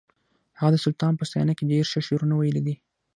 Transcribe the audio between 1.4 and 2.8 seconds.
کې ډېر ښه شعرونه ویلي دي